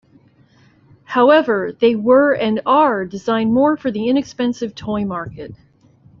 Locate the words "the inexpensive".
3.91-4.73